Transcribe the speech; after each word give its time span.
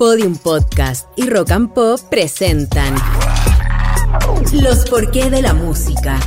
Podium 0.00 0.38
Podcast 0.38 1.06
y 1.14 1.28
Rock 1.28 1.50
and 1.50 1.74
Pop 1.74 2.00
presentan 2.10 2.94
Los 4.50 4.88
porqué 4.88 5.28
de 5.28 5.42
la 5.42 5.52
música. 5.52 6.18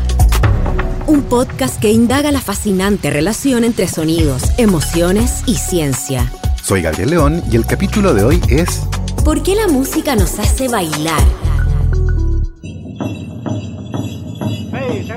Un 1.07 1.23
podcast 1.23 1.82
que 1.82 1.91
indaga 1.91 2.32
la 2.32 2.39
fascinante 2.39 3.09
relación 3.09 3.64
entre 3.64 3.88
sonidos, 3.88 4.44
emociones 4.59 5.41
y 5.48 5.55
ciencia. 5.55 6.32
Soy 6.62 6.84
Gabriel 6.84 7.09
León 7.09 7.44
y 7.52 7.55
el 7.55 7.66
capítulo 7.66 8.14
de 8.14 8.23
hoy 8.23 8.41
es 8.48 8.82
¿Por 9.25 9.41
qué 9.41 9.55
la 9.55 9.68
música 9.68 10.16
nos 10.16 10.38
hace 10.38 10.68
bailar? 10.68 11.24
¡Hey, 14.71 15.08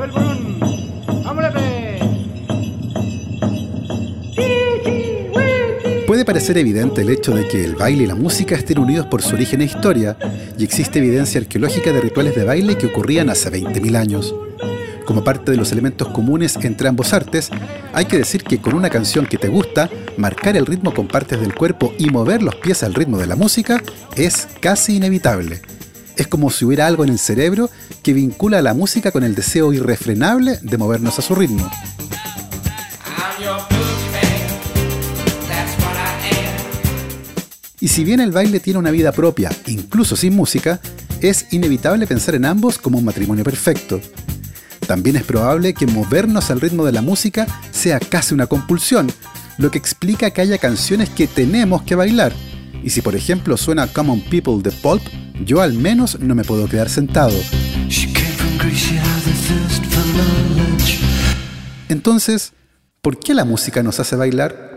parecer 6.36 6.58
evidente 6.58 7.00
el 7.00 7.08
hecho 7.08 7.34
de 7.34 7.48
que 7.48 7.64
el 7.64 7.76
baile 7.76 8.02
y 8.02 8.06
la 8.06 8.14
música 8.14 8.56
estén 8.56 8.78
unidos 8.78 9.06
por 9.06 9.22
su 9.22 9.36
origen 9.36 9.62
e 9.62 9.64
historia, 9.64 10.18
y 10.58 10.64
existe 10.64 10.98
evidencia 10.98 11.40
arqueológica 11.40 11.92
de 11.92 12.00
rituales 12.02 12.34
de 12.36 12.44
baile 12.44 12.76
que 12.76 12.88
ocurrían 12.88 13.30
hace 13.30 13.50
20.000 13.50 13.96
años. 13.96 14.34
Como 15.06 15.24
parte 15.24 15.50
de 15.50 15.56
los 15.56 15.72
elementos 15.72 16.08
comunes 16.08 16.56
entre 16.60 16.88
ambos 16.88 17.14
artes, 17.14 17.48
hay 17.94 18.04
que 18.04 18.18
decir 18.18 18.44
que 18.44 18.60
con 18.60 18.74
una 18.74 18.90
canción 18.90 19.24
que 19.24 19.38
te 19.38 19.48
gusta, 19.48 19.88
marcar 20.18 20.58
el 20.58 20.66
ritmo 20.66 20.92
con 20.92 21.08
partes 21.08 21.40
del 21.40 21.54
cuerpo 21.54 21.94
y 21.98 22.10
mover 22.10 22.42
los 22.42 22.56
pies 22.56 22.82
al 22.82 22.92
ritmo 22.92 23.16
de 23.16 23.28
la 23.28 23.36
música 23.36 23.82
es 24.14 24.46
casi 24.60 24.96
inevitable. 24.96 25.62
Es 26.16 26.26
como 26.26 26.50
si 26.50 26.66
hubiera 26.66 26.86
algo 26.86 27.02
en 27.02 27.12
el 27.12 27.18
cerebro 27.18 27.70
que 28.02 28.12
vincula 28.12 28.58
a 28.58 28.62
la 28.62 28.74
música 28.74 29.10
con 29.10 29.24
el 29.24 29.34
deseo 29.34 29.72
irrefrenable 29.72 30.58
de 30.60 30.76
movernos 30.76 31.18
a 31.18 31.22
su 31.22 31.34
ritmo. 31.34 31.70
Y 37.86 37.88
si 37.88 38.02
bien 38.02 38.18
el 38.18 38.32
baile 38.32 38.58
tiene 38.58 38.80
una 38.80 38.90
vida 38.90 39.12
propia, 39.12 39.48
incluso 39.68 40.16
sin 40.16 40.34
música, 40.34 40.80
es 41.20 41.46
inevitable 41.52 42.08
pensar 42.08 42.34
en 42.34 42.44
ambos 42.44 42.78
como 42.78 42.98
un 42.98 43.04
matrimonio 43.04 43.44
perfecto. 43.44 44.00
También 44.88 45.14
es 45.14 45.22
probable 45.22 45.72
que 45.72 45.86
movernos 45.86 46.50
al 46.50 46.60
ritmo 46.60 46.84
de 46.84 46.90
la 46.90 47.00
música 47.00 47.46
sea 47.70 48.00
casi 48.00 48.34
una 48.34 48.48
compulsión, 48.48 49.06
lo 49.56 49.70
que 49.70 49.78
explica 49.78 50.32
que 50.32 50.40
haya 50.40 50.58
canciones 50.58 51.10
que 51.10 51.28
tenemos 51.28 51.82
que 51.82 51.94
bailar. 51.94 52.32
Y 52.82 52.90
si 52.90 53.02
por 53.02 53.14
ejemplo 53.14 53.56
suena 53.56 53.86
Common 53.86 54.20
People 54.22 54.68
de 54.68 54.72
Pulp, 54.72 55.04
yo 55.44 55.60
al 55.60 55.74
menos 55.74 56.18
no 56.18 56.34
me 56.34 56.42
puedo 56.42 56.68
quedar 56.68 56.88
sentado. 56.88 57.38
Entonces, 61.88 62.52
¿por 63.00 63.20
qué 63.20 63.32
la 63.32 63.44
música 63.44 63.84
nos 63.84 64.00
hace 64.00 64.16
bailar? 64.16 64.75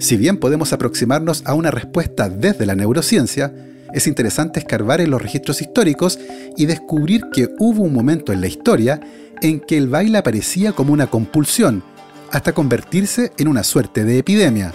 Si 0.00 0.16
bien 0.16 0.38
podemos 0.38 0.72
aproximarnos 0.72 1.42
a 1.44 1.52
una 1.52 1.70
respuesta 1.70 2.30
desde 2.30 2.64
la 2.64 2.74
neurociencia, 2.74 3.52
es 3.92 4.06
interesante 4.06 4.58
escarbar 4.58 5.02
en 5.02 5.10
los 5.10 5.20
registros 5.20 5.60
históricos 5.60 6.18
y 6.56 6.64
descubrir 6.64 7.24
que 7.30 7.50
hubo 7.58 7.82
un 7.82 7.92
momento 7.92 8.32
en 8.32 8.40
la 8.40 8.46
historia 8.46 8.98
en 9.42 9.60
que 9.60 9.76
el 9.76 9.88
baile 9.88 10.16
aparecía 10.16 10.72
como 10.72 10.94
una 10.94 11.08
compulsión, 11.08 11.84
hasta 12.32 12.54
convertirse 12.54 13.32
en 13.36 13.48
una 13.48 13.62
suerte 13.62 14.04
de 14.04 14.18
epidemia. 14.18 14.72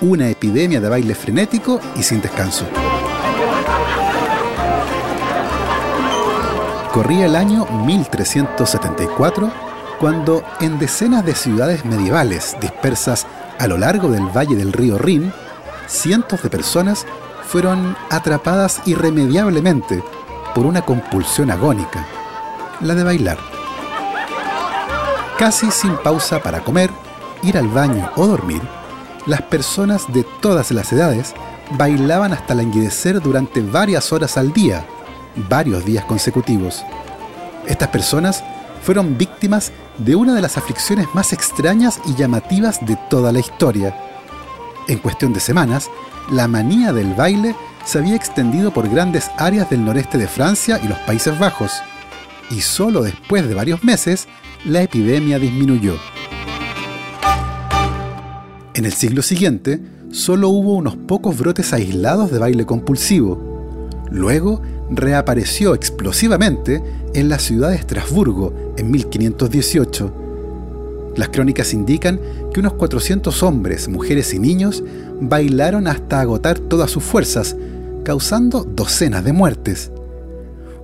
Una 0.00 0.30
epidemia 0.30 0.80
de 0.80 0.88
baile 0.88 1.14
frenético 1.14 1.78
y 1.94 2.02
sin 2.02 2.22
descanso. 2.22 2.64
Corría 6.90 7.26
el 7.26 7.36
año 7.36 7.66
1374 7.84 9.52
cuando 10.00 10.42
en 10.60 10.78
decenas 10.78 11.24
de 11.24 11.34
ciudades 11.34 11.84
medievales 11.84 12.56
dispersas 12.62 13.26
a 13.58 13.66
lo 13.66 13.78
largo 13.78 14.08
del 14.08 14.26
valle 14.26 14.56
del 14.56 14.72
río 14.72 14.98
Rin, 14.98 15.32
cientos 15.86 16.42
de 16.42 16.50
personas 16.50 17.06
fueron 17.46 17.96
atrapadas 18.10 18.80
irremediablemente 18.86 20.02
por 20.54 20.66
una 20.66 20.82
compulsión 20.82 21.50
agónica, 21.50 22.06
la 22.80 22.94
de 22.94 23.04
bailar. 23.04 23.38
Casi 25.38 25.70
sin 25.70 25.96
pausa 25.96 26.42
para 26.42 26.60
comer, 26.60 26.90
ir 27.42 27.58
al 27.58 27.68
baño 27.68 28.10
o 28.16 28.26
dormir, 28.26 28.62
las 29.26 29.42
personas 29.42 30.12
de 30.12 30.24
todas 30.40 30.70
las 30.70 30.92
edades 30.92 31.34
bailaban 31.72 32.32
hasta 32.32 32.54
languidecer 32.54 33.20
durante 33.20 33.60
varias 33.60 34.12
horas 34.12 34.36
al 34.36 34.52
día, 34.52 34.84
varios 35.48 35.84
días 35.84 36.04
consecutivos. 36.04 36.84
Estas 37.66 37.88
personas 37.88 38.44
fueron 38.84 39.16
víctimas 39.16 39.72
de 39.96 40.14
una 40.14 40.34
de 40.34 40.42
las 40.42 40.58
aflicciones 40.58 41.06
más 41.14 41.32
extrañas 41.32 42.00
y 42.06 42.14
llamativas 42.14 42.84
de 42.84 42.98
toda 43.08 43.32
la 43.32 43.40
historia. 43.40 43.96
En 44.88 44.98
cuestión 44.98 45.32
de 45.32 45.40
semanas, 45.40 45.90
la 46.30 46.46
manía 46.48 46.92
del 46.92 47.14
baile 47.14 47.56
se 47.86 47.98
había 47.98 48.14
extendido 48.14 48.72
por 48.72 48.88
grandes 48.88 49.30
áreas 49.38 49.70
del 49.70 49.84
noreste 49.84 50.18
de 50.18 50.28
Francia 50.28 50.78
y 50.82 50.88
los 50.88 50.98
Países 51.00 51.38
Bajos, 51.38 51.72
y 52.50 52.60
solo 52.60 53.02
después 53.02 53.48
de 53.48 53.54
varios 53.54 53.82
meses 53.82 54.28
la 54.66 54.82
epidemia 54.82 55.38
disminuyó. 55.38 55.96
En 58.74 58.84
el 58.84 58.92
siglo 58.92 59.22
siguiente, 59.22 59.80
solo 60.10 60.48
hubo 60.50 60.74
unos 60.74 60.96
pocos 60.96 61.38
brotes 61.38 61.72
aislados 61.72 62.30
de 62.30 62.38
baile 62.38 62.66
compulsivo. 62.66 63.53
Luego, 64.10 64.62
reapareció 64.90 65.74
explosivamente 65.74 66.82
en 67.14 67.28
la 67.28 67.38
ciudad 67.38 67.70
de 67.70 67.76
Estrasburgo 67.76 68.74
en 68.76 68.90
1518. 68.90 70.12
Las 71.16 71.28
crónicas 71.28 71.72
indican 71.72 72.20
que 72.52 72.60
unos 72.60 72.74
400 72.74 73.42
hombres, 73.42 73.88
mujeres 73.88 74.34
y 74.34 74.38
niños 74.38 74.82
bailaron 75.20 75.86
hasta 75.86 76.20
agotar 76.20 76.58
todas 76.58 76.90
sus 76.90 77.04
fuerzas, 77.04 77.56
causando 78.04 78.64
docenas 78.64 79.24
de 79.24 79.32
muertes. 79.32 79.90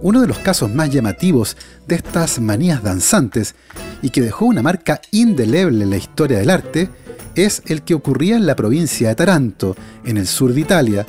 Uno 0.02 0.20
de 0.20 0.28
los 0.28 0.38
casos 0.38 0.72
más 0.72 0.90
llamativos 0.90 1.56
de 1.86 1.96
estas 1.96 2.40
manías 2.40 2.82
danzantes 2.82 3.54
y 4.02 4.10
que 4.10 4.22
dejó 4.22 4.46
una 4.46 4.62
marca 4.62 5.00
indeleble 5.10 5.84
en 5.84 5.90
la 5.90 5.96
historia 5.96 6.38
del 6.38 6.50
arte 6.50 6.88
es 7.34 7.62
el 7.66 7.82
que 7.82 7.94
ocurría 7.94 8.36
en 8.36 8.46
la 8.46 8.56
provincia 8.56 9.08
de 9.08 9.14
Taranto, 9.14 9.76
en 10.04 10.16
el 10.16 10.26
sur 10.26 10.54
de 10.54 10.60
Italia, 10.60 11.06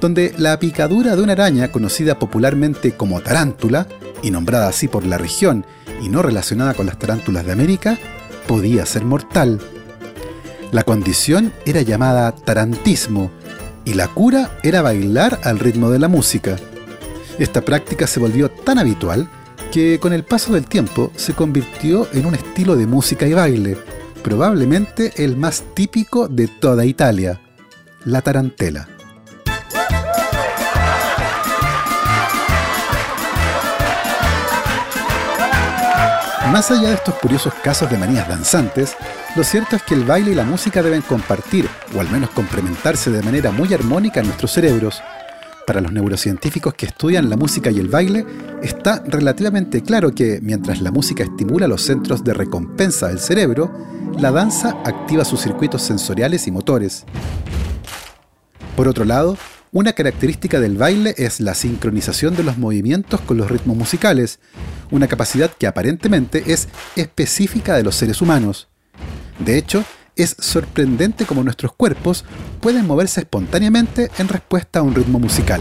donde 0.00 0.34
la 0.38 0.58
picadura 0.58 1.14
de 1.14 1.22
una 1.22 1.32
araña 1.32 1.70
conocida 1.70 2.18
popularmente 2.18 2.96
como 2.96 3.20
tarántula, 3.20 3.86
y 4.22 4.30
nombrada 4.30 4.68
así 4.68 4.88
por 4.88 5.06
la 5.06 5.18
región 5.18 5.64
y 6.02 6.08
no 6.08 6.22
relacionada 6.22 6.74
con 6.74 6.86
las 6.86 6.98
tarántulas 6.98 7.44
de 7.46 7.52
América, 7.52 7.98
podía 8.46 8.86
ser 8.86 9.04
mortal. 9.04 9.60
La 10.72 10.84
condición 10.84 11.52
era 11.66 11.82
llamada 11.82 12.32
tarantismo 12.32 13.30
y 13.84 13.94
la 13.94 14.08
cura 14.08 14.58
era 14.62 14.82
bailar 14.82 15.40
al 15.44 15.58
ritmo 15.58 15.90
de 15.90 15.98
la 15.98 16.08
música. 16.08 16.56
Esta 17.38 17.60
práctica 17.62 18.06
se 18.06 18.20
volvió 18.20 18.50
tan 18.50 18.78
habitual 18.78 19.28
que 19.72 19.98
con 20.00 20.12
el 20.12 20.24
paso 20.24 20.52
del 20.52 20.66
tiempo 20.66 21.12
se 21.16 21.32
convirtió 21.32 22.08
en 22.12 22.26
un 22.26 22.34
estilo 22.34 22.76
de 22.76 22.86
música 22.86 23.26
y 23.26 23.32
baile, 23.32 23.76
probablemente 24.22 25.12
el 25.16 25.36
más 25.36 25.62
típico 25.74 26.28
de 26.28 26.48
toda 26.48 26.84
Italia, 26.84 27.40
la 28.04 28.20
tarantela. 28.20 28.88
Más 36.52 36.68
allá 36.72 36.88
de 36.88 36.94
estos 36.94 37.14
curiosos 37.14 37.54
casos 37.62 37.88
de 37.88 37.96
manías 37.96 38.26
danzantes, 38.28 38.96
lo 39.36 39.44
cierto 39.44 39.76
es 39.76 39.82
que 39.84 39.94
el 39.94 40.02
baile 40.02 40.32
y 40.32 40.34
la 40.34 40.44
música 40.44 40.82
deben 40.82 41.00
compartir, 41.00 41.68
o 41.94 42.00
al 42.00 42.10
menos 42.10 42.30
complementarse 42.30 43.08
de 43.10 43.22
manera 43.22 43.52
muy 43.52 43.72
armónica 43.72 44.18
en 44.18 44.26
nuestros 44.26 44.50
cerebros. 44.50 45.00
Para 45.64 45.80
los 45.80 45.92
neurocientíficos 45.92 46.74
que 46.74 46.86
estudian 46.86 47.30
la 47.30 47.36
música 47.36 47.70
y 47.70 47.78
el 47.78 47.86
baile, 47.86 48.26
está 48.64 49.00
relativamente 49.06 49.82
claro 49.82 50.12
que 50.12 50.40
mientras 50.42 50.80
la 50.80 50.90
música 50.90 51.22
estimula 51.22 51.68
los 51.68 51.82
centros 51.82 52.24
de 52.24 52.34
recompensa 52.34 53.06
del 53.06 53.20
cerebro, 53.20 53.70
la 54.18 54.32
danza 54.32 54.70
activa 54.84 55.24
sus 55.24 55.40
circuitos 55.40 55.82
sensoriales 55.82 56.48
y 56.48 56.50
motores. 56.50 57.04
Por 58.74 58.88
otro 58.88 59.04
lado, 59.04 59.36
una 59.72 59.92
característica 59.92 60.58
del 60.58 60.76
baile 60.76 61.14
es 61.16 61.40
la 61.40 61.54
sincronización 61.54 62.34
de 62.34 62.42
los 62.42 62.58
movimientos 62.58 63.20
con 63.20 63.36
los 63.36 63.50
ritmos 63.50 63.76
musicales, 63.76 64.40
una 64.90 65.06
capacidad 65.06 65.50
que 65.50 65.66
aparentemente 65.66 66.52
es 66.52 66.68
específica 66.96 67.76
de 67.76 67.84
los 67.84 67.94
seres 67.94 68.20
humanos. 68.20 68.68
De 69.38 69.56
hecho, 69.56 69.84
es 70.16 70.36
sorprendente 70.38 71.24
cómo 71.24 71.44
nuestros 71.44 71.72
cuerpos 71.72 72.24
pueden 72.60 72.86
moverse 72.86 73.20
espontáneamente 73.20 74.10
en 74.18 74.28
respuesta 74.28 74.80
a 74.80 74.82
un 74.82 74.94
ritmo 74.94 75.20
musical. 75.20 75.60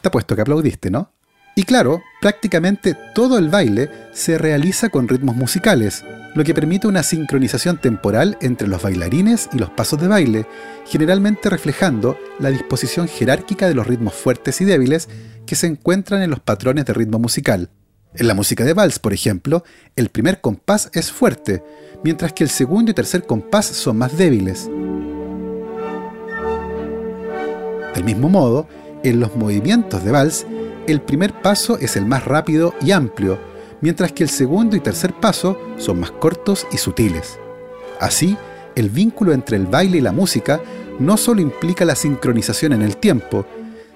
Te 0.00 0.08
apuesto 0.08 0.34
que 0.34 0.42
aplaudiste, 0.42 0.90
¿no? 0.90 1.12
Y 1.54 1.64
claro, 1.64 2.02
prácticamente 2.20 2.96
todo 3.14 3.36
el 3.38 3.50
baile 3.50 3.90
se 4.12 4.38
realiza 4.38 4.88
con 4.88 5.06
ritmos 5.06 5.36
musicales, 5.36 6.02
lo 6.34 6.44
que 6.44 6.54
permite 6.54 6.86
una 6.86 7.02
sincronización 7.02 7.78
temporal 7.78 8.38
entre 8.40 8.68
los 8.68 8.82
bailarines 8.82 9.50
y 9.52 9.58
los 9.58 9.68
pasos 9.68 10.00
de 10.00 10.08
baile, 10.08 10.46
generalmente 10.86 11.50
reflejando 11.50 12.16
la 12.38 12.50
disposición 12.50 13.06
jerárquica 13.06 13.68
de 13.68 13.74
los 13.74 13.86
ritmos 13.86 14.14
fuertes 14.14 14.62
y 14.62 14.64
débiles 14.64 15.10
que 15.46 15.54
se 15.54 15.66
encuentran 15.66 16.22
en 16.22 16.30
los 16.30 16.40
patrones 16.40 16.86
de 16.86 16.94
ritmo 16.94 17.18
musical. 17.18 17.68
En 18.14 18.28
la 18.28 18.34
música 18.34 18.64
de 18.64 18.72
vals, 18.72 18.98
por 18.98 19.12
ejemplo, 19.12 19.62
el 19.94 20.08
primer 20.08 20.40
compás 20.40 20.90
es 20.94 21.12
fuerte, 21.12 21.62
mientras 22.02 22.32
que 22.32 22.44
el 22.44 22.50
segundo 22.50 22.90
y 22.90 22.94
tercer 22.94 23.24
compás 23.24 23.66
son 23.66 23.98
más 23.98 24.16
débiles. 24.16 24.70
Del 27.94 28.04
mismo 28.04 28.30
modo, 28.30 28.66
en 29.02 29.20
los 29.20 29.36
movimientos 29.36 30.04
de 30.04 30.10
vals, 30.10 30.46
el 30.86 31.00
primer 31.00 31.32
paso 31.42 31.78
es 31.78 31.96
el 31.96 32.06
más 32.06 32.24
rápido 32.24 32.74
y 32.80 32.90
amplio, 32.90 33.38
mientras 33.80 34.12
que 34.12 34.22
el 34.22 34.30
segundo 34.30 34.76
y 34.76 34.80
tercer 34.80 35.12
paso 35.12 35.58
son 35.76 36.00
más 36.00 36.10
cortos 36.10 36.66
y 36.72 36.78
sutiles. 36.78 37.38
Así, 38.00 38.36
el 38.74 38.90
vínculo 38.90 39.32
entre 39.32 39.56
el 39.56 39.66
baile 39.66 39.98
y 39.98 40.00
la 40.00 40.12
música 40.12 40.60
no 40.98 41.16
solo 41.16 41.40
implica 41.40 41.84
la 41.84 41.94
sincronización 41.94 42.72
en 42.72 42.82
el 42.82 42.96
tiempo, 42.96 43.46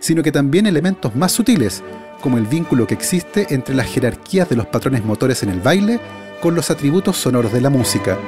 sino 0.01 0.23
que 0.23 0.33
también 0.33 0.67
elementos 0.67 1.15
más 1.17 1.33
sutiles, 1.33 1.83
como 2.21 2.39
el 2.39 2.47
vínculo 2.47 2.87
que 2.87 2.95
existe 2.95 3.47
entre 3.51 3.75
las 3.75 3.87
jerarquías 3.87 4.49
de 4.49 4.57
los 4.57 4.67
patrones 4.67 5.05
motores 5.05 5.43
en 5.43 5.51
el 5.51 5.61
baile 5.61 6.01
con 6.41 6.55
los 6.55 6.71
atributos 6.71 7.17
sonoros 7.17 7.53
de 7.53 7.61
la 7.61 7.71
música. 7.71 8.19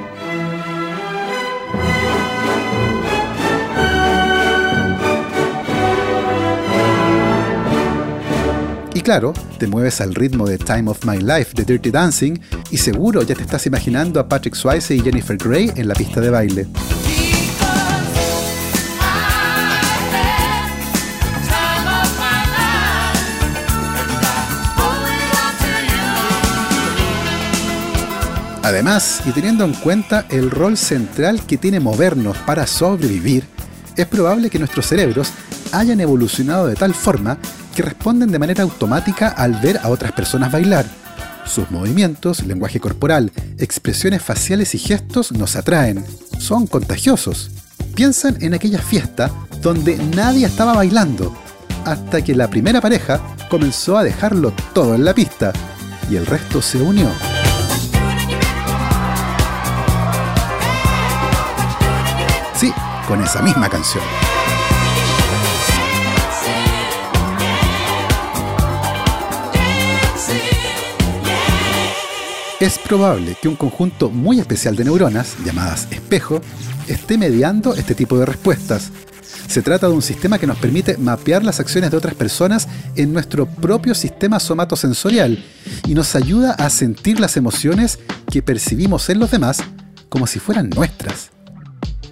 Y 8.99 9.01
claro, 9.01 9.31
te 9.57 9.65
mueves 9.65 10.01
al 10.01 10.13
ritmo 10.13 10.45
de 10.45 10.57
Time 10.57 10.91
of 10.91 11.05
My 11.05 11.19
Life 11.19 11.53
de 11.53 11.63
Dirty 11.63 11.89
Dancing 11.89 12.37
y 12.69 12.77
seguro 12.77 13.21
ya 13.21 13.33
te 13.33 13.43
estás 13.43 13.65
imaginando 13.65 14.19
a 14.19 14.27
Patrick 14.27 14.55
Swayze 14.55 14.93
y 14.93 14.99
Jennifer 14.99 15.37
Grey 15.37 15.71
en 15.77 15.87
la 15.87 15.95
pista 15.95 16.19
de 16.19 16.29
baile. 16.29 16.67
Además, 28.63 29.21
y 29.25 29.31
teniendo 29.31 29.63
en 29.63 29.75
cuenta 29.75 30.25
el 30.29 30.51
rol 30.51 30.75
central 30.75 31.45
que 31.45 31.57
tiene 31.57 31.79
movernos 31.79 32.37
para 32.39 32.67
sobrevivir, 32.67 33.45
es 33.95 34.05
probable 34.07 34.49
que 34.49 34.59
nuestros 34.59 34.87
cerebros 34.87 35.31
hayan 35.71 36.01
evolucionado 36.01 36.67
de 36.67 36.75
tal 36.75 36.93
forma 36.93 37.37
que 37.75 37.81
responden 37.81 38.31
de 38.31 38.39
manera 38.39 38.63
automática 38.63 39.29
al 39.29 39.53
ver 39.55 39.77
a 39.77 39.89
otras 39.89 40.11
personas 40.11 40.51
bailar. 40.51 40.85
Sus 41.45 41.71
movimientos, 41.71 42.45
lenguaje 42.45 42.79
corporal, 42.79 43.31
expresiones 43.57 44.21
faciales 44.21 44.75
y 44.75 44.77
gestos 44.77 45.31
nos 45.31 45.55
atraen. 45.55 46.05
Son 46.37 46.67
contagiosos. 46.67 47.51
Piensan 47.95 48.37
en 48.41 48.53
aquella 48.53 48.79
fiesta 48.79 49.31
donde 49.61 49.97
nadie 49.97 50.45
estaba 50.45 50.73
bailando, 50.73 51.35
hasta 51.85 52.21
que 52.21 52.35
la 52.35 52.49
primera 52.49 52.81
pareja 52.81 53.19
comenzó 53.49 53.97
a 53.97 54.03
dejarlo 54.03 54.53
todo 54.73 54.95
en 54.95 55.03
la 55.03 55.13
pista 55.13 55.51
y 56.09 56.15
el 56.15 56.25
resto 56.25 56.61
se 56.61 56.81
unió. 56.81 57.09
Sí, 62.55 62.73
con 63.07 63.23
esa 63.23 63.41
misma 63.41 63.69
canción. 63.69 64.03
Es 72.59 72.77
probable 72.77 73.37
que 73.41 73.47
un 73.47 73.55
conjunto 73.55 74.09
muy 74.09 74.41
especial 74.41 74.75
de 74.75 74.83
neuronas, 74.83 75.37
llamadas 75.45 75.87
espejo, 75.91 76.41
esté 76.89 77.17
mediando 77.17 77.73
este 77.73 77.95
tipo 77.95 78.19
de 78.19 78.25
respuestas. 78.25 78.91
Se 79.47 79.61
trata 79.61 79.87
de 79.87 79.93
un 79.93 80.01
sistema 80.01 80.37
que 80.37 80.45
nos 80.45 80.57
permite 80.57 80.97
mapear 80.97 81.45
las 81.45 81.61
acciones 81.61 81.89
de 81.89 81.95
otras 81.95 82.15
personas 82.15 82.67
en 82.97 83.13
nuestro 83.13 83.45
propio 83.45 83.95
sistema 83.95 84.41
somatosensorial 84.41 85.41
y 85.87 85.93
nos 85.93 86.17
ayuda 86.17 86.51
a 86.51 86.69
sentir 86.69 87.21
las 87.21 87.37
emociones 87.37 87.97
que 88.29 88.41
percibimos 88.41 89.09
en 89.09 89.19
los 89.19 89.31
demás 89.31 89.59
como 90.09 90.27
si 90.27 90.39
fueran 90.39 90.69
nuestras. 90.69 91.29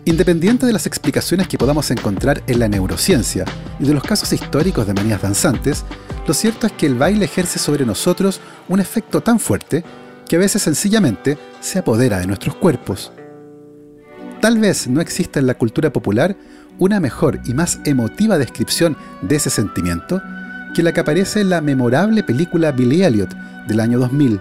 Independiente 0.06 0.66
de 0.66 0.72
las 0.72 0.88
explicaciones 0.88 1.50
que 1.50 1.58
podamos 1.58 1.92
encontrar 1.92 2.42
en 2.48 2.60
la 2.60 2.70
neurociencia 2.70 3.44
y 3.82 3.84
de 3.84 3.94
los 3.94 4.04
casos 4.04 4.32
históricos 4.32 4.88
de 4.88 4.94
manías 4.94 5.22
danzantes, 5.22 5.84
lo 6.26 6.34
cierto 6.34 6.68
es 6.68 6.72
que 6.72 6.86
el 6.86 6.96
baile 6.96 7.26
ejerce 7.26 7.60
sobre 7.60 7.86
nosotros 7.86 8.40
un 8.70 8.80
efecto 8.80 9.22
tan 9.22 9.42
fuerte 9.42 9.84
que 10.28 10.36
a 10.36 10.40
veces 10.40 10.62
sencillamente 10.62 11.38
se 11.60 11.80
apodera 11.80 12.20
de 12.20 12.28
nuestros 12.28 12.56
cuerpos. 12.56 13.12
Tal 14.42 14.60
vez 14.60 14.88
no 14.88 15.02
exista 15.02 15.40
en 15.40 15.48
la 15.48 15.56
cultura 15.56 15.92
popular 15.92 16.38
una 16.80 17.00
mejor 17.00 17.40
y 17.46 17.54
más 17.54 17.80
emotiva 17.86 18.38
descripción 18.38 18.96
de 19.22 19.38
ese 19.38 19.50
sentimiento 19.50 20.22
que 20.76 20.84
la 20.84 20.94
que 20.94 21.00
aparece 21.00 21.42
en 21.42 21.50
la 21.50 21.62
memorable 21.62 22.24
película 22.24 22.72
Billy 22.72 23.04
Elliot 23.04 23.34
del 23.68 23.80
año 23.80 24.00
2000. 24.00 24.40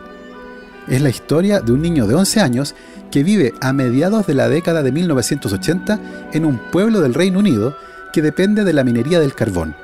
Es 0.89 1.01
la 1.01 1.09
historia 1.09 1.61
de 1.61 1.73
un 1.73 1.83
niño 1.83 2.07
de 2.07 2.15
11 2.15 2.41
años 2.41 2.75
que 3.11 3.23
vive 3.23 3.55
a 3.61 3.73
mediados 3.73 4.27
de 4.27 4.35
la 4.35 4.49
década 4.49 4.83
de 4.83 4.93
1980 4.93 5.99
en 6.33 6.45
un 6.45 6.59
pueblo 6.71 7.01
del 7.01 7.15
Reino 7.15 7.39
Unido 7.39 7.77
que 8.13 8.23
depende 8.23 8.65
de 8.65 8.73
la 8.73 8.85
minería 8.85 9.19
del 9.19 9.35
carbón. 9.35 9.75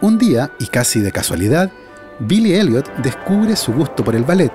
Un 0.00 0.18
día, 0.18 0.50
y 0.58 0.66
casi 0.66 1.00
de 1.00 1.12
casualidad, 1.12 1.70
Billy 2.20 2.54
Elliot 2.54 2.90
descubre 3.02 3.56
su 3.56 3.72
gusto 3.72 4.04
por 4.04 4.14
el 4.14 4.24
ballet, 4.24 4.52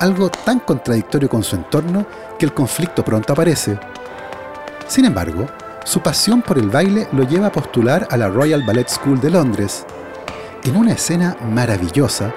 algo 0.00 0.30
tan 0.30 0.60
contradictorio 0.60 1.28
con 1.28 1.42
su 1.42 1.56
entorno 1.56 2.06
que 2.38 2.46
el 2.46 2.54
conflicto 2.54 3.04
pronto 3.04 3.32
aparece. 3.32 3.78
Sin 4.86 5.04
embargo, 5.04 5.46
su 5.84 6.00
pasión 6.00 6.42
por 6.42 6.58
el 6.58 6.68
baile 6.68 7.08
lo 7.12 7.24
lleva 7.24 7.48
a 7.48 7.52
postular 7.52 8.06
a 8.10 8.16
la 8.16 8.28
Royal 8.28 8.62
Ballet 8.62 8.88
School 8.88 9.20
de 9.20 9.30
Londres. 9.30 9.84
En 10.64 10.76
una 10.76 10.92
escena 10.92 11.36
maravillosa, 11.42 12.34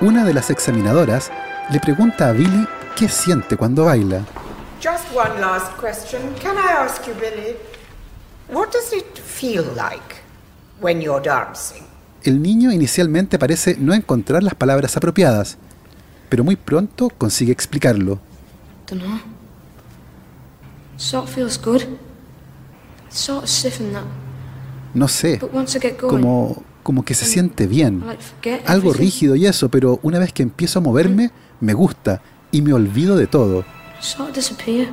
una 0.00 0.24
de 0.24 0.34
las 0.34 0.50
examinadoras 0.50 1.30
le 1.70 1.80
pregunta 1.80 2.28
a 2.28 2.32
Billy 2.32 2.66
qué 2.96 3.08
siente 3.08 3.56
cuando 3.56 3.84
baila. 3.84 4.24
Just 4.82 5.14
one 5.14 5.40
last 5.40 5.72
question. 5.78 6.20
Can 6.42 6.56
I 6.56 6.72
ask 6.84 7.06
you, 7.06 7.14
Billy, 7.14 7.56
what 8.48 8.72
does 8.72 8.92
it 8.92 9.18
feel 9.18 9.64
like 9.76 10.22
when 10.80 11.00
you're 11.00 11.22
dancing? 11.22 11.84
El 12.22 12.42
niño 12.42 12.70
inicialmente 12.70 13.38
parece 13.38 13.76
no 13.78 13.94
encontrar 13.94 14.42
las 14.42 14.54
palabras 14.54 14.96
apropiadas, 14.96 15.56
pero 16.30 16.44
muy 16.44 16.56
pronto 16.56 17.10
consigue 17.10 17.52
explicarlo. 17.52 18.18
Dunno. 18.88 19.20
Sort 20.96 21.24
of 21.24 21.34
feels 21.34 21.60
good. 21.60 21.82
Sort 23.10 23.44
of 23.44 23.50
stiff 23.50 23.78
that. 23.92 24.04
No 24.94 25.08
sé, 25.08 25.38
But 25.40 25.54
once 25.54 25.76
I 25.76 25.80
get 25.80 26.00
going, 26.00 26.10
como, 26.22 26.62
como 26.82 27.04
que 27.04 27.14
se 27.14 27.24
siente 27.24 27.66
bien. 27.66 28.02
Like 28.06 28.62
Algo 28.66 28.92
rígido 28.92 29.36
y 29.36 29.46
eso, 29.46 29.68
pero 29.68 29.98
una 30.02 30.18
vez 30.18 30.32
que 30.32 30.42
empiezo 30.42 30.78
a 30.78 30.82
moverme, 30.82 31.30
me 31.60 31.74
gusta 31.74 32.22
y 32.50 32.62
me 32.62 32.72
olvido 32.72 33.16
de 33.16 33.26
todo. 33.26 33.64
Sort 34.00 34.30
of 34.30 34.36
disappear. 34.36 34.88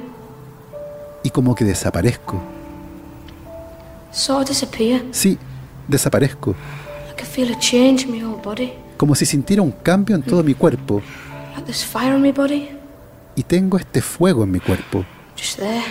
Y 1.23 1.29
como 1.29 1.55
que 1.55 1.65
desaparezco. 1.65 2.41
Sort 4.11 4.41
of 4.43 4.49
disappear. 4.49 5.03
Sí, 5.11 5.37
desaparezco. 5.87 6.51
I 6.51 7.15
can 7.15 7.27
feel 7.27 7.51
a 7.53 7.59
change 7.59 8.05
in 8.05 8.11
my 8.11 8.23
whole 8.23 8.41
body. 8.41 8.73
Como 8.97 9.13
si 9.13 9.25
sintiera 9.25 9.61
un 9.61 9.71
cambio 9.71 10.15
en 10.15 10.23
todo 10.23 10.43
mi 10.43 10.53
cuerpo. 10.53 11.01
Fire 11.73 12.15
in 12.15 12.21
my 12.21 12.31
body. 12.31 12.69
Y 13.35 13.43
tengo 13.43 13.77
este 13.77 14.01
fuego 14.01 14.43
en 14.43 14.51
mi 14.51 14.59
cuerpo. 14.59 15.05
Just 15.37 15.59
there. 15.59 15.83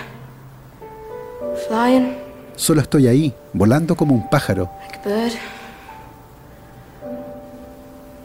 Flying 1.68 2.16
Solo 2.56 2.80
estoy 2.80 3.06
ahí, 3.06 3.34
volando 3.52 3.94
como 3.96 4.14
un 4.14 4.28
pájaro. 4.30 4.70
like 4.82 4.98
a 4.98 5.02
bird. 5.08 5.32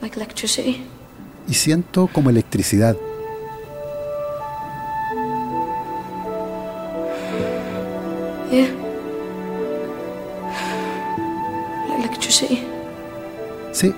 Like 0.02 0.16
electricity. 0.16 0.86
Y 1.48 1.54
siento 1.54 2.08
como 2.12 2.30
electricidad. 2.30 2.96
Yeah. 8.52 8.68
Like 11.90 12.00
electricity. 12.00 12.64
Sí, 13.74 13.94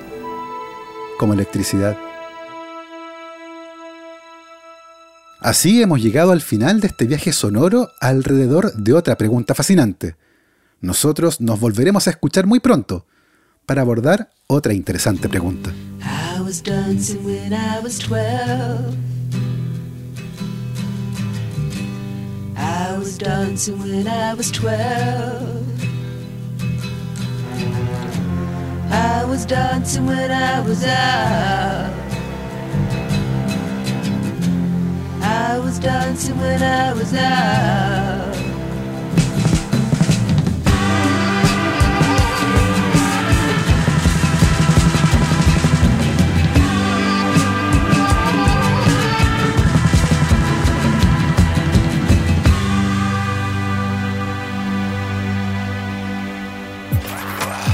como 1.19 1.33
electricidad. 1.33 1.97
Así 5.43 5.81
hemos 5.81 6.01
llegado 6.01 6.31
al 6.31 6.39
final 6.39 6.79
de 6.79 6.87
este 6.87 7.05
viaje 7.05 7.33
sonoro 7.33 7.91
alrededor 7.99 8.73
de 8.75 8.93
otra 8.93 9.17
pregunta 9.17 9.53
fascinante. 9.53 10.15
Nosotros 10.79 11.41
nos 11.41 11.59
volveremos 11.59 12.07
a 12.07 12.11
escuchar 12.11 12.47
muy 12.47 12.61
pronto 12.61 13.05
para 13.65 13.81
abordar 13.81 14.31
otra 14.47 14.73
interesante 14.73 15.27
pregunta. 15.27 15.73
I 35.33 35.57
was 35.59 35.79
dancing 35.79 36.37
when 36.39 36.61
I 36.61 36.93
was 36.93 37.13
out. 37.13 38.33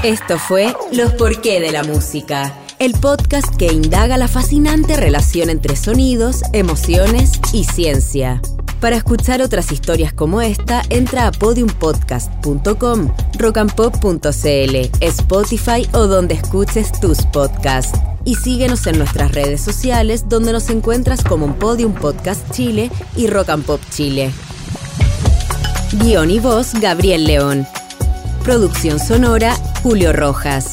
Esto 0.02 0.38
fue 0.38 0.74
Los 0.92 1.12
Porqué 1.12 1.60
de 1.60 1.72
la 1.72 1.82
Música 1.82 2.69
el 2.80 2.94
podcast 2.94 3.54
que 3.56 3.66
indaga 3.66 4.16
la 4.16 4.26
fascinante 4.26 4.96
relación 4.96 5.50
entre 5.50 5.76
sonidos, 5.76 6.40
emociones 6.54 7.32
y 7.52 7.64
ciencia. 7.64 8.40
Para 8.80 8.96
escuchar 8.96 9.42
otras 9.42 9.70
historias 9.70 10.14
como 10.14 10.40
esta, 10.40 10.82
entra 10.88 11.26
a 11.26 11.32
podiumpodcast.com, 11.32 13.14
rockandpop.cl, 13.38 14.76
Spotify 15.00 15.86
o 15.92 16.06
donde 16.06 16.34
escuches 16.34 16.98
tus 16.98 17.18
podcasts. 17.26 18.00
Y 18.24 18.36
síguenos 18.36 18.86
en 18.86 18.96
nuestras 18.96 19.32
redes 19.32 19.60
sociales 19.60 20.30
donde 20.30 20.52
nos 20.52 20.70
encuentras 20.70 21.22
como 21.22 21.54
Podium 21.56 21.92
Podcast 21.92 22.50
Chile 22.50 22.90
y 23.14 23.26
Rock 23.26 23.50
and 23.50 23.64
Pop 23.64 23.82
Chile. 23.90 24.32
Guión 25.92 26.30
y 26.30 26.38
voz 26.38 26.72
Gabriel 26.80 27.24
León. 27.26 27.66
Producción 28.42 28.98
sonora 28.98 29.54
Julio 29.82 30.14
Rojas. 30.14 30.72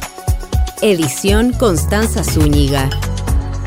Edición 0.84 1.54
Constanza 1.54 2.24
Zúñiga. 2.24 2.88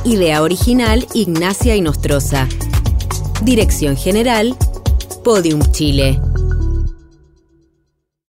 Idea 0.04 0.42
original 0.42 1.04
Ignacia 1.12 1.74
Inostroza. 1.74 2.48
Dirección 3.42 3.96
General 3.96 4.54
Podium 5.24 5.60
Chile. 5.72 6.20